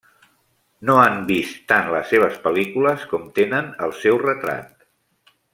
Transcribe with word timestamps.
No 0.89 0.95
han 1.01 1.19
vist 1.31 1.59
tant 1.73 1.91
les 1.97 2.09
seves 2.13 2.41
pel·lícules 2.47 3.07
com 3.15 3.31
tenen 3.39 3.71
el 3.89 3.97
seu 4.03 4.21
retrat. 4.29 4.75